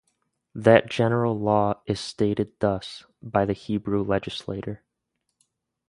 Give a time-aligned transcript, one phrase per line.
[0.55, 4.83] That general law is stated thus by the Hebrew legislator.